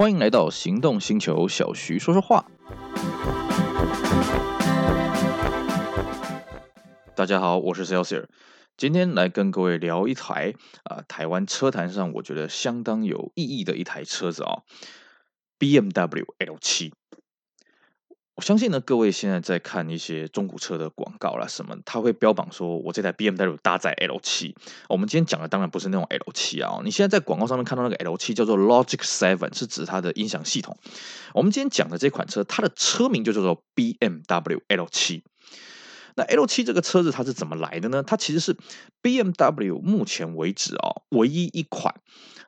[0.00, 2.46] 欢迎来到行动星球，小徐说说话。
[7.14, 8.26] 大家好，我是 c e l s i r
[8.78, 14.62] 今天来跟各位聊一台啊、台湾车坛上我觉得相当有意义的一台车子啊、
[15.58, 16.94] ，BMW L 七。
[18.40, 24.54] 我相信呢，各位现在在看一些中古车的广告啦，什么他会标榜说，我这台 BMW 搭载 L7。
[24.88, 30.74] 我们今天讲的当然不是那种 L 七啊，你现在在广告上面看到那个 L 七叫做 Logic Seven，是指它的音响系统。
[31.34, 35.22] 我们今天讲的这款车，它的车名就叫做 BMW L 七。
[36.16, 38.02] 那 L7 这个车子它是怎么来的呢？
[38.02, 38.56] 它其实是
[39.02, 41.94] BMW 目前为止啊唯一一款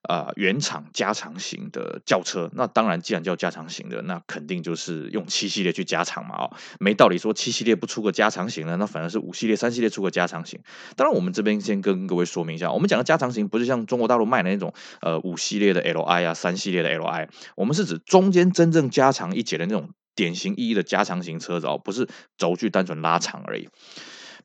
[0.03, 2.51] 啊、原厂加长型的轿车。
[2.55, 10.59] 那当然，既然叫加长型的，那肯定就是用七系列去加长嘛啊，没道理说七系列不出个加长型的，那反而是五系列、三系列出个加长型。
[10.97, 19.91] 当然，我们这边先跟各位说明一下，我们讲的加长型不是像中国大陆卖的那种呃五系列的 Li 啊、三系列的 Li，我们是指中间真正加长一截的那种。
[20.15, 23.69] 典型意义的加长型车子哦，不是轴距单纯拉长而已。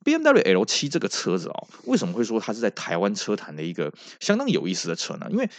[0.03, 5.27] B M W L 七这个车子哦，为什么会说它是在台湾车坛的一个相当有意思的车呢？
[5.31, 5.49] 因为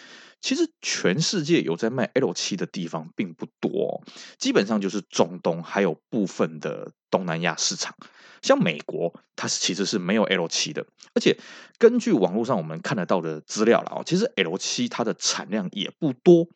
[0.41, 4.03] 其实全世界有在卖 L 七的地方并不多，
[4.39, 7.95] 基本上就是中东还有部分的东南亚市场。
[8.43, 11.37] 像美国，它是其实是没有 L7 的，而且
[11.79, 16.47] 根据网络上我们看得到的资料了啊，其实 L7 它的产量也不多。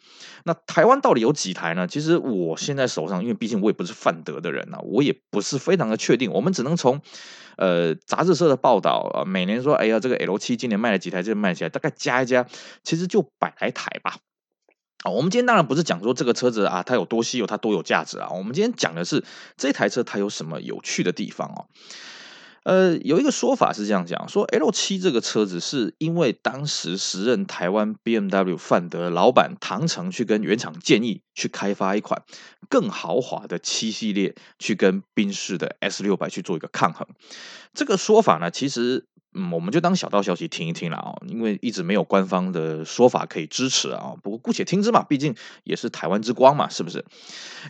[0.44, 1.86] 那台湾到底有几台呢？
[1.86, 6.30] 其实我现在手上，因为毕竟我也不是范德的人呐，我也不是非常的确定。
[6.32, 7.00] 我们只能从
[7.56, 12.46] 呃杂志社的报道啊，每年说，哎呀，这个 L7 今年卖了几台，这个卖起来大概加一加，
[12.82, 14.16] 其实就百来台吧。
[15.02, 18.30] 啊，我们今天当然不是讲说这个车子啊，它有多稀有，它多有价值啊。
[18.30, 19.24] 我们今天讲的是
[19.56, 21.66] 这台车它有什么有趣的地方哦。
[22.62, 32.22] 呃，有一个说法是这样讲，说 L7 这个车子是因为当时时任台湾 BMW 范德老板唐成去跟原厂建议去开发一款
[32.68, 37.08] 更豪华的七系列，去跟宾士的 S 六百去做一个抗衡。
[37.74, 39.06] 这个说法呢，其实。
[39.34, 44.12] 嗯，我们就当小道消息听一听了啊，因为一直没有官方的说法可以支持啊。
[44.22, 45.34] 不过姑且听之嘛，毕竟
[45.64, 47.04] 也是台湾之光嘛，是不是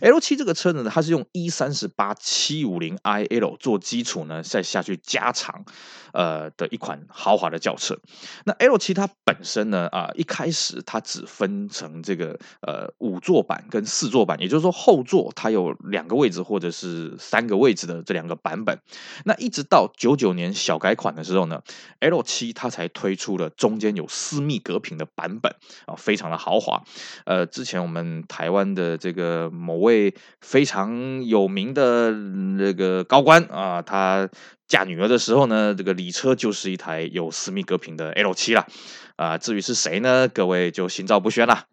[0.01, 5.63] ？L7 这个车子呢，它是用 E 三十八七五零 IL 做基础呢，再下去加长，
[6.11, 7.97] 呃的一款豪华的轿车。
[8.43, 18.77] 那 L7 它本身呢，啊、一开始它只分成这个呃五座版跟四座版，也就是说后座它有两个位置或者是三个位置的这两个版本。
[19.23, 21.52] 那一直到九九年小改款的时候呢。
[21.99, 25.53] L7 它才推出了中间有私密隔屏的版本
[25.85, 26.83] 啊，非常的豪华。
[27.25, 34.29] 呃，之前我们台湾的这个某位非常有名的那个高官啊，他
[34.67, 38.67] 嫁女儿的时候呢，这个礼车就是一台有私密隔屏的 L7 了。
[39.15, 40.27] 啊，至于是谁呢？
[40.27, 41.65] 各位就心照不宣啦。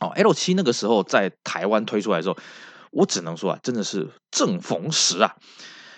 [0.00, 2.38] 哦，L7 那个时候在台湾推出来的时候，
[2.90, 5.36] 我只能说啊，真的是正逢时啊。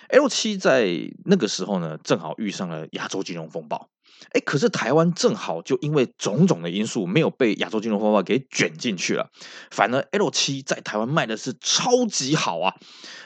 [0.08, 0.88] L7 在
[1.24, 3.88] 那个时候呢，正好遇上了亚洲金融风暴，
[4.32, 9.30] 哎，可是台湾正好就因为种种的因素，没有被亚洲金融风暴给卷进去了，
[9.70, 12.74] 反而 L7 在台湾卖的是超级好啊，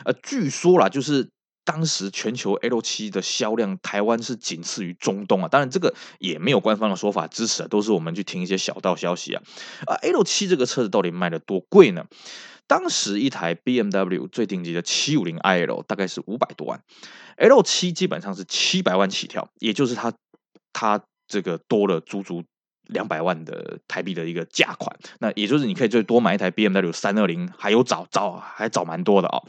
[0.05, 1.31] 呃，据说啦，就是
[1.65, 9.43] 当时全球 L7 的销量，台湾是仅次于中东啊，当然这个也没有官方的说法支持啊，都是我们去听一些小道消息啊，
[9.87, 12.07] 啊，L7 这个车子到底卖的多贵呢？
[12.71, 16.81] 当时一台 BMW 最顶级的 750iL 大概是五百多万
[17.37, 20.13] ，L7 基本上是七百万起跳，也就是它
[20.73, 22.45] 它这个多了足足
[22.87, 24.97] 两百万的台币的一个价款。
[25.19, 29.43] 那也就是你可以最多买一台 BMW 320，还有早早还早蛮多的哦。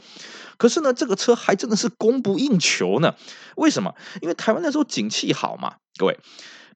[0.56, 3.14] 可是呢，这个车还真的是供不应求呢。
[3.54, 3.94] 为什么？
[4.20, 6.18] 因为台湾那时候景气好嘛，各位。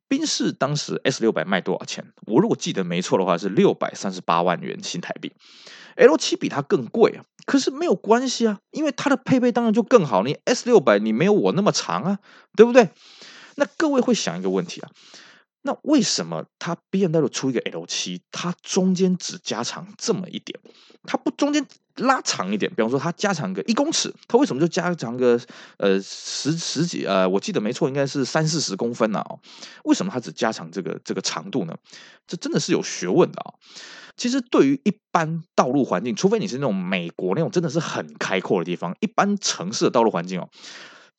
[0.08, 2.12] 宾士当时 S 六百卖多少钱？
[2.28, 5.32] 我如果记得没错的话，是六百三十八万元新台币。
[5.96, 10.22] L 七比它更贵啊，可是没有关系啊，因为它的配备当然就更好。
[10.22, 12.18] 你 S 六百你没有我那么长啊，
[12.56, 12.90] 对不对？
[13.56, 14.90] 那各位会想一个问题啊，
[15.62, 20.60] 那为什么它 BMW 出一个 L 七，它中间只加长这么一点，
[21.04, 21.66] 它不中间？
[21.96, 25.40] 拉长一点，比方说它加长个一公尺，它为什么就加长个
[25.78, 29.20] 呃十十几呃，我记得没错，应该是三四十公分呢？
[29.20, 29.40] 哦，
[29.84, 31.74] 为什么它只加长这个这个长度呢？
[32.26, 33.54] 这真的是有学问的啊！
[34.16, 40.48] 其实对于一般道路环境，除非你是那种美国那种真的是很开阔的地方，一般城市的道路环境哦。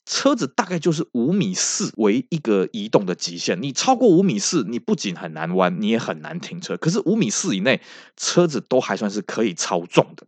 [0.05, 6.77] 车子大概就是五米四为一个移动的极限，你超过五米四，你不仅很难弯，你也很难停车。
[6.77, 7.81] 可是五米四以内，
[8.15, 10.25] 车子都还算是可以操纵的。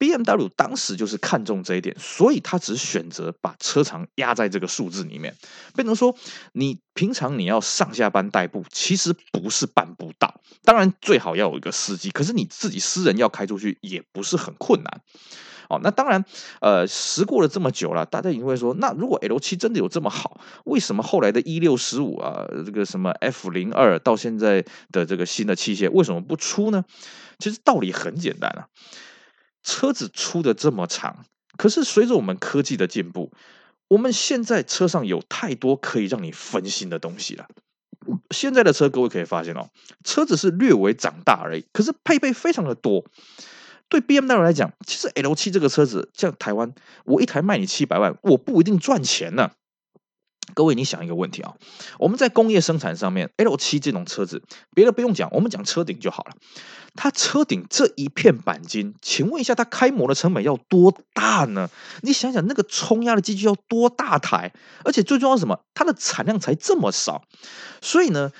[0.00, 5.36] BMW 当时就是看中这一点，所以他只选择把车长压在这个数字里面，
[5.76, 6.16] 变成说
[6.52, 10.40] 你平常你要上下班代步，其实不是办不到。
[10.64, 15.02] 当然最好要有一个司机，可是你自己私人要开出去也不是很困难。
[15.68, 16.24] 哦，那当然，
[16.60, 26.84] 呃，时过了这么久了，大家也会说，那如果 L7 真的有这么好，为什么后来的一六十五啊，这个什么 F 零二到现在的这个新的器械为什么不出呢？
[27.38, 28.66] 其实道理很简单啊。
[29.62, 31.24] 车子出的这么长，
[31.56, 33.32] 可是随着我们科技的进步，
[33.88, 37.46] 我们现在车上有太多可以让你分心的东西了。
[38.30, 39.68] 现在的车，各位可以发现哦，
[40.04, 43.04] 车子是略微长大而已，可是配备非常的多。
[43.88, 46.72] 对 BMW 来讲，其实 L7 这个车子，像台湾，
[47.04, 49.50] 我一台卖你七百万，我不一定赚钱呢。
[50.54, 51.54] 各位，你想一个问题啊，
[51.98, 54.42] 我们在工业生产上面，L7 这种车子，
[54.74, 56.32] 别的不用讲，我们讲车顶就好了。
[56.96, 61.70] 它车顶这一片钣金，请问一下，它开模的成本要多大呢？
[62.02, 64.52] 你想想，那个冲压的机具要多大台？
[64.84, 65.60] 而且最重要是什么？
[65.72, 67.22] 它的产量才这么少，
[67.80, 68.32] 所以呢，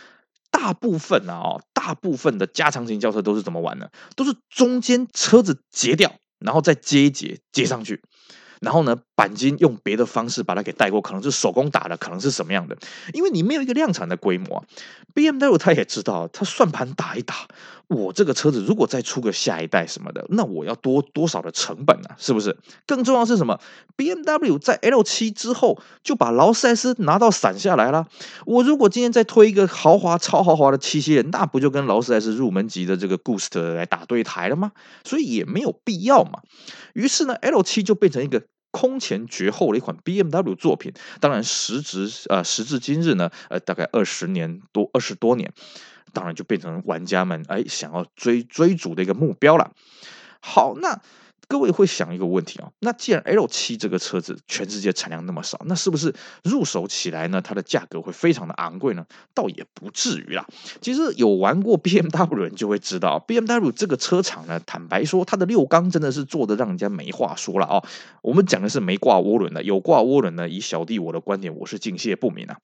[0.51, 3.89] 大部分啊，哦，大部分的加长型轿车都是怎么玩呢？
[4.17, 8.03] 都是中间车子截掉，然后再接一节接上去。
[8.61, 12.77] 然后呢，钣金用别的方式把它给带过，可能是手工打的，可能是什么样的？
[13.13, 14.65] 因为你没有一个量产的规模
[15.15, 17.49] ，BMW 他也知道，他算盘打一打，
[17.89, 22.15] 我这个车子如果再出个下一代什么的，那我要多多少的成本啊？
[22.19, 22.57] 是不是？
[22.87, 23.59] 更重要是什么
[23.97, 28.07] ？BMW 在 L7 之后就把劳斯莱斯拿到散下来了。
[28.45, 34.73] 我如果今天再推一个豪华、超豪华的七系列，那不就跟劳斯莱斯入门级的这个 Ghost 来打对台了吗？
[35.05, 36.41] 所以也没有必要嘛。
[36.93, 40.93] 于是呢，L7 就变成一个空前绝后的一款 BMW 作品。
[41.21, 45.53] 当然，时值呃时至今日呢，呃，大概二十年多二十多年，
[46.13, 49.73] 当然就变成玩家们哎想要追追逐的一个目标了。
[50.41, 51.01] 好，那。
[51.51, 56.15] 各位会想一个问题啊，那既然 L7 这个车子全世界产量那么少，那是不是
[56.45, 57.43] 入手起来呢？
[57.43, 59.05] 它的价格会非常的昂贵呢？
[59.35, 60.47] 倒也不至于啦。
[60.81, 67.83] 其实有玩过 BMW 的人就会知道，BMW 这个车厂呢，坦白说，它的六缸真的是做的让人家没话说了啊。
[68.23, 72.59] 我们讲的是没挂涡轮的，有挂涡轮呢，以小弟我的观点，我是敬谢不敏啊。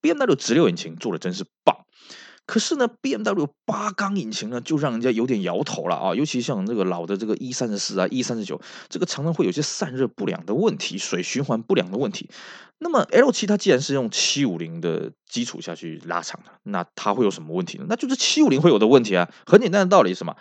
[0.00, 1.81] BMW 直六引擎做的真是棒。
[2.44, 6.14] 可是呢，BMW 八缸引擎呢，就让人家有点摇头了啊！
[6.14, 12.28] 尤其像这个老的这个 E 三十四啊、E 三十九，这个常常会有些散热不良的问题、水循环不良的问题。
[12.78, 17.86] 那么 L 七它既然是用七五零的基础下去拉长的，那它会有什么问题呢？
[17.88, 19.30] 那就是七五零会有的问题啊！
[19.46, 20.36] 很简单的道理什么？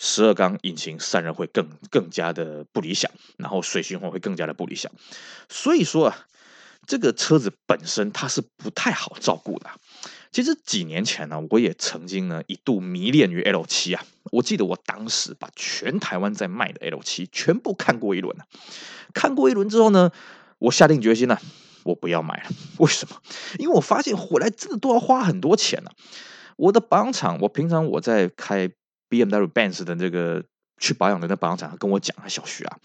[0.00, 4.92] 十二缸引擎散热会更更加的不理想，然后水循环会更加的不理想。
[5.48, 6.26] 所以说啊，
[6.86, 9.68] 这个车子本身它是不太好照顾的。
[10.30, 14.04] 其实几年前呢，我也曾经呢一度迷恋于 L 七啊。
[14.30, 18.44] 我记得我当时把全台湾在卖的 L 七全部看过一轮了。
[19.14, 20.10] 看过一轮之后呢，
[20.58, 21.40] 我下定决心了，
[21.84, 22.50] 我不要买了。
[22.78, 23.16] 为什么？
[23.58, 25.90] 因为我发现回来真的都要花很多钱呢。
[26.56, 28.68] 我的保养厂，我平常我在开
[29.08, 30.44] BMW Benz 的这个
[30.78, 32.78] 去保养的那保养厂，跟我讲啊，小徐啊。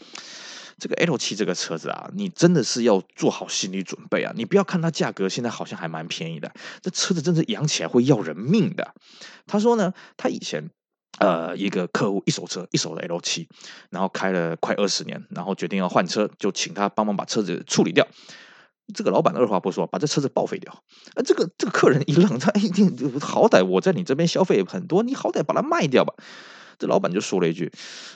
[0.78, 4.34] 这个 L7 这个车子啊，你真的是要做好心理准备啊！
[4.36, 8.94] 你不要看它价格现在好像还蛮便宜的，这车子真的养起来会要人命的。
[9.46, 10.70] 他说呢，他以前
[11.20, 13.48] 呃一个客户一手车一手的 L7，
[13.90, 18.08] 然后开了快二十年，然后决定要换车，就请他帮忙把车子处理掉。
[18.94, 20.74] 这个老板二话不说，把这车子报废掉。
[21.16, 26.13] 啊，这个这个客人一愣，他一定好歹我在你这边消费很多，你好歹把它卖掉吧。
[26.77, 27.72] 这老板就说了一句：“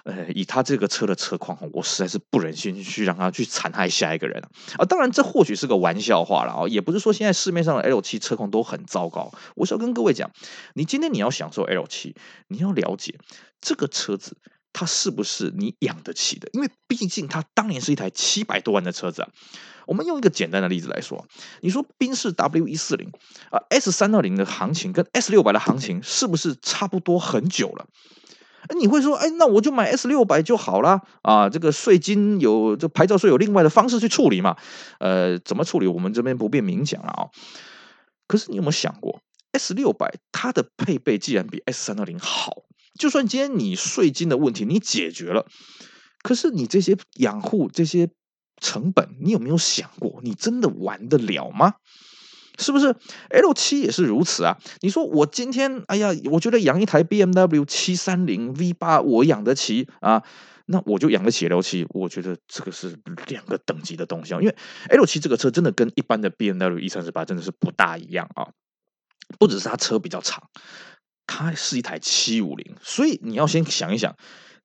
[0.05, 4.41] 呃，以他这个车的车况，我实在是不忍心去让他去残害下一个人
[4.77, 4.85] 啊。
[4.85, 9.31] 当然，这或许是个玩笑话了啊，也不是说现在市面上的 L7 车况都很糟糕。
[9.55, 10.31] 我是要跟各位讲，
[10.73, 12.13] 你今天你要享受 L7，
[12.47, 13.17] 你要了解
[13.61, 14.37] 这个车子
[14.73, 19.29] 它是不是你养得起的，因为毕竟它当年是一台七百多万的车子啊。
[19.87, 21.25] 我们用一个简单的例子来说，
[21.61, 23.09] 你说宾士 W 一四零
[23.49, 27.87] 啊，S 三二零的行情跟 S 六百的行情是不是差不多很久了？”
[28.75, 31.49] 你会说，哎，那我就买 S 六百就好了啊！
[31.49, 34.57] 这个税金有，这牌照税有另外的方式去处理嘛？
[34.99, 35.87] 呃，怎么处理？
[35.87, 37.29] 我们这边不便明讲了啊。
[38.27, 39.21] 可是你有没有想过
[39.53, 42.63] ，S 六百它的配备既然比 S 三二零好，
[42.99, 45.45] 就算今天你税金的问题你解决了，
[46.21, 48.09] 可是你这些养护这些
[48.59, 51.75] 成本，你有没有想过，你真的玩得了吗？
[52.57, 52.95] 是不是
[53.29, 54.57] L 七也是如此啊？
[54.81, 60.23] 你说我今天，哎呀，我觉得养一台 BMW 七三零 V 八我养得起啊，
[60.65, 61.85] 那我就养得起 L 七。
[61.89, 62.97] 我觉得这个是
[63.27, 64.55] 两个等级的东西啊，因为
[64.89, 68.49] L 七这个车真的跟一般的 BMW 一三十八真的是不大一样啊，
[69.37, 70.49] 不只是它车比较长，
[71.25, 74.15] 它是一台七五零，所以你要先想一想，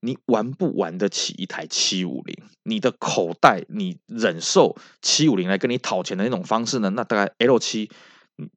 [0.02, 2.36] 你玩不玩得起一台七五零？
[2.64, 6.90] 你的口袋，你忍受七五零来跟你讨钱的那种方式呢？
[6.90, 7.88] 那大概 L 七。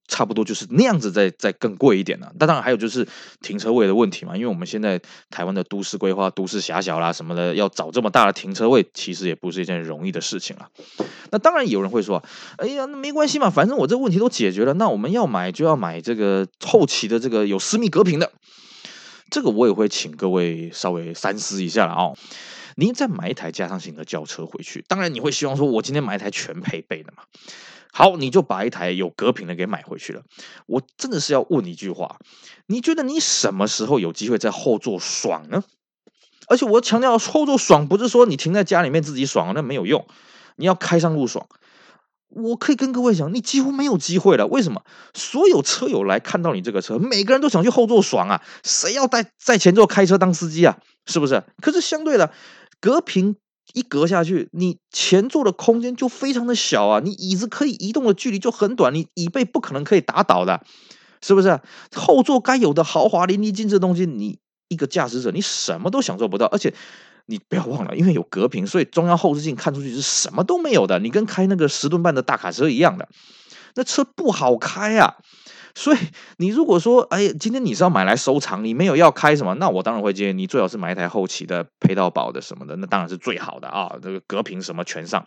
[0.07, 2.31] 差不多就是那样子再，再更贵一点了。
[2.39, 3.05] 那当然还有就是
[3.41, 4.99] 停车位的问题嘛，因为我们现在
[5.29, 10.69] 台湾的都市规划、都市狭小啦什么的，要找这么大的停车位，其实也不是一件容易的事情了。
[11.29, 12.23] 那当然有人会说，
[12.57, 14.73] 哎呀，那没关系嘛，反正我这问题都解决了。
[14.75, 18.31] 那我们要买就要买这个后期的这个有私密隔屏的，
[19.29, 22.17] 这个我也会请各位稍微三思一下了哦。
[22.75, 27.23] 您再买一台加长型的轿车回去，当然你会希望说，我今天买一台全配备的嘛。
[27.93, 30.23] 好，你就把一台有隔屏的给买回去了。
[30.65, 32.19] 我真的是要问你一句话，
[32.67, 35.63] 你觉得你什么时候有机会在后座爽呢？
[36.47, 40.05] 而且我强调后座爽，不是说你停在家里面自己爽，那没有用。
[40.57, 41.47] 你要开上路爽。
[42.35, 44.45] 我可以跟各位讲，你几乎没有机会了。
[44.45, 44.83] 为什么？
[45.13, 48.41] 所有车友来看到你这个车，每个人都想去后座爽啊。
[48.63, 50.77] 谁要在在前座开车当司机啊？
[51.07, 51.43] 是不是？
[51.61, 52.31] 可是相对的，
[52.79, 53.37] 隔屏。
[53.73, 60.61] 一隔下去，你前座的空间就非常的小啊，你椅子可以移动的距离就很短，你椅背不可能可以打倒的，
[61.19, 61.59] 是不是？
[61.93, 64.37] 后座该有的豪华淋漓尽致的东西，你
[64.69, 66.75] 一个驾驶者你什么都享受不到，而且
[67.27, 73.09] 你不要忘了，因为有隔屏，所以中央后视镜看出去是什么都没有的，你跟开那个十吨半的大卡车一样的，
[73.75, 75.15] 那车不好开啊。
[75.75, 75.97] 所以
[76.37, 85.25] 你如果说，哎，今天你是要买来收藏，你没有要开什么，那我当然会建议你最好是买一台后期的配套保的什么的，那当然是最好的啊，这个隔屏什么全上。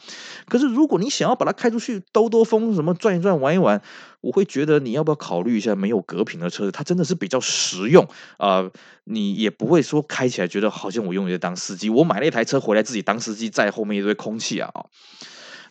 [0.48, 3.82] 可是如果你想要把它开出去兜兜风，什么转一转玩一玩，
[4.22, 8.70] 我会觉得你要不要考虑一下没有隔屏的车子，它真的是比较实用啊，
[9.04, 14.72] 你也不会说开起来觉得好像我用一个当司机，我买了一台车回来自己当司机，在后面一堆空气啊。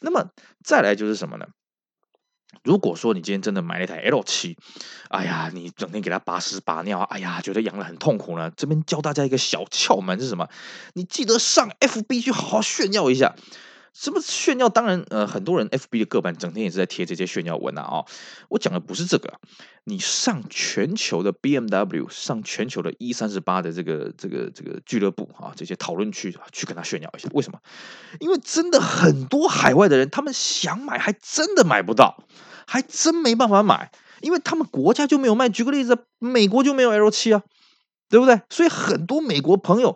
[0.01, 0.27] 那么
[0.63, 1.47] 再来就是什么呢？
[2.63, 4.57] 如果说你今天真的买了一台 L 七
[5.09, 8.51] 哎呀，你整天给它拔屎拔尿，哎呀，觉得养了很痛苦呢。
[8.55, 10.49] 这边教大家一个小窍门是什么？
[10.93, 13.35] 你记得上 FB 去好好炫耀一下。
[13.99, 14.69] 什么炫耀？
[14.69, 17.81] 当然，呃，很多人 FB 的各版整天也是在贴这些炫耀文啊。
[17.81, 18.05] 哦，
[18.49, 19.39] 我讲的不是这个，
[19.85, 27.27] 你上全球的 BMW，上全球的 E38 的这个这个这个俱乐部啊，这些讨论区去跟他炫耀一下。
[27.33, 27.59] 为什么？
[28.19, 32.23] 因为真的很多海外的人，他们想买，还真的买不到。
[32.69, 33.89] 还真没办法买，
[34.19, 35.47] 因为他们国家就没有卖。
[35.47, 37.41] 举个例子，美国就没有 L 七啊，
[38.09, 38.41] 对不对？
[38.49, 39.95] 所以很多美国朋友，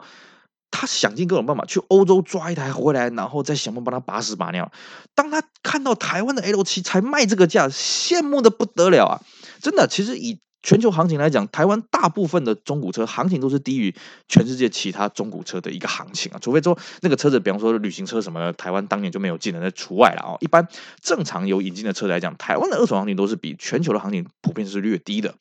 [0.72, 4.72] 他想尽各种办法去欧洲抓一台回来，然后再想办法帮他把屎把尿。
[5.14, 9.22] 当他看到台湾的 L 七才卖这个价，羡慕的不得了啊！
[9.62, 10.40] 真的，其实以。
[10.64, 13.96] 全球行情来讲，台湾大部分的中古车行情都是低于
[14.28, 20.38] 全世界其他中古车的一个行情啊，除非说那个车子，比方说旅行车什么，台湾当年就没有进的，那除外了啊。
[20.40, 20.68] 一般
[21.02, 25.34] 正常有引进的车来讲，台湾的二手行情都是比全球的行情普遍是略低的。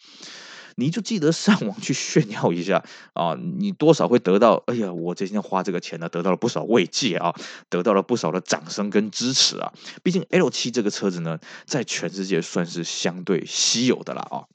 [0.81, 2.83] 你就记得上网去炫耀一下
[3.13, 7.35] 啊，你多少会得到，哎呀，我今天花这个钱呢，得到了不少慰藉啊，
[7.69, 9.73] 得到了不少的掌声跟支持啊。
[10.03, 14.49] 毕竟 L7 这个车子呢，在全世界算是相对稀有的了啊。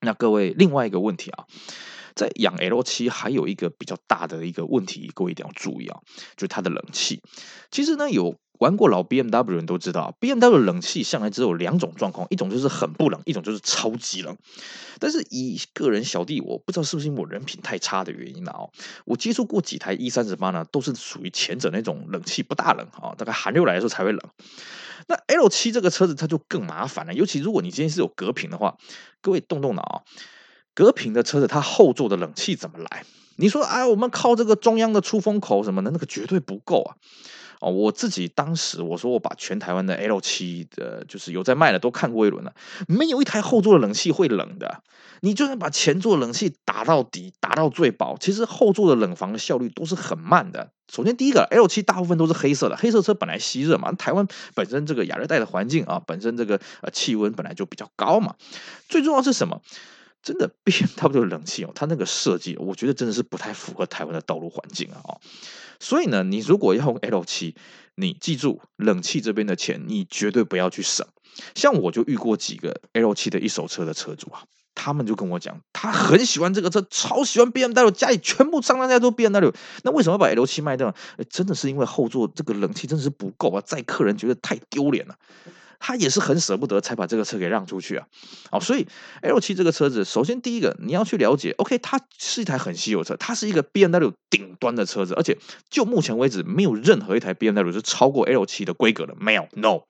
[0.00, 1.46] 那各位，另外一个问题啊，
[2.16, 6.00] 在养 L7 还有一个比较大的一个问题，各位一定要注意啊，
[6.36, 7.22] 就是它的冷气。
[7.70, 14.36] 其实呢，有玩过老 BMW 的人都知道，BMW 冷气向来只有两种状况，一种就是很不冷，一种就是超级冷。
[14.98, 18.66] 但是以个人小弟，我不知道是不是因为我人品太差的原因了啊，
[19.04, 24.20] 我接触过几台 E38 呢，都是属于前者那种冷气不大冷啊，大概寒流来的时候才会冷。
[25.06, 28.76] 那 L7 这个车子它就更麻烦了，尤其如果你今天是有隔屏的话，
[29.22, 30.02] 各位动动脑啊，
[30.74, 33.04] 隔屏的车子它后座的冷气怎么来？
[33.36, 36.96] 你说哎，我们靠这个中央的出风口什么的，那个绝对不够啊！
[37.60, 42.54] 哦，我自己当时我说我把全台湾的 L7 的，就是有在卖的都看过一轮了，
[42.86, 44.82] 没有一台后座的冷气会冷的。
[45.20, 50.70] 你就算把前座冷气打到底，打到最薄，其实后座的冷房的效率都是很慢的。
[50.92, 58.36] 首先，第一个 L7 大部分都是黑色的，黑色车本来吸热嘛，台湾本身这个亚热带的环境啊，本身这个呃气温本来就比较高嘛。
[58.88, 59.60] 最重要是什么？
[60.22, 65.00] 真的 BMW 冷气哦，它那个设计，我觉得真的是不太符合台湾的道路环境啊。
[65.80, 67.54] 所以呢，你如果要用 L 七
[67.94, 71.06] 你记住冷气这边的钱，你绝对不要去省。
[71.54, 74.42] 像我就遇过几个 L 七的一手车的车主啊。
[74.80, 79.52] 他们就跟我讲，他很喜欢这个车，超喜欢 BMW，家里全部上上下下都 BMW。
[79.82, 80.94] 那为什么要把 L 七卖掉？
[81.28, 85.16] 真的是因为后座这个冷气真的是不够啊，载客人觉得太丢脸了。
[85.78, 88.06] 他也是很舍不得才把这个车给让出去啊。
[88.50, 88.86] 好，所以
[89.22, 95.38] L7 这个车子，首先第一个你要去了解，OK，它是一台很稀有车，它是一个 BMW 顶端的车子，而且
[95.70, 99.82] 就目前为止没有任何一台 BMW 是超过 L7 的规格的，没有，No。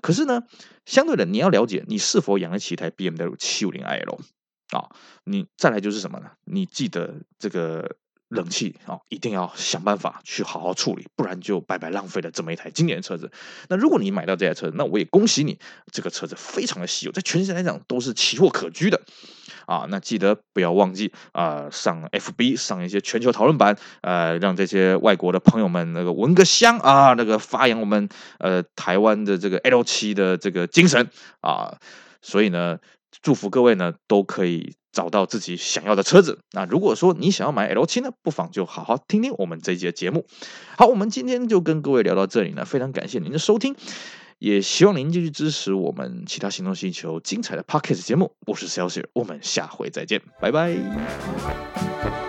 [0.00, 0.44] 可是呢，
[0.86, 4.20] 相对的，你要了解你是否养得起一台 BMW 750i L
[4.70, 4.90] 啊？
[5.24, 6.30] 你再来就是什么呢？
[6.44, 7.96] 你记得这个
[8.28, 13.30] 冷气啊，一定要想办法去好好处理，不然就白白浪费了这么一台经典的车子。
[13.68, 15.58] 那如果你买到这台车子，那我也恭喜你，
[15.92, 19.00] 这个车子非常的稀有，在全世界来讲都是奇货可居的
[19.66, 19.86] 啊。
[19.88, 28.08] 那记得不要忘记啊、上 FB 上一些全球讨论版，呃，让这些外国的朋友们那个闻个香啊，那个发扬我们
[28.38, 31.08] 呃台湾的这个 L7 的这个精神
[31.40, 31.78] 啊。
[32.20, 32.78] 所以呢，
[33.22, 34.74] 祝福各位呢都可以。
[34.98, 36.40] 找到自己想要的车子。
[36.50, 40.26] 那如果说你想要买 L 七呢，不妨就好好听听我们这一节节目。
[40.76, 43.76] 好，我们今天就跟各位聊到这里呢，非常感谢您的收听，
[44.40, 48.32] 也希望您继续支持我们其他行动星球精彩的 Podcast 节目。
[48.44, 52.27] 我是 Celsius，我们下回再见，拜拜。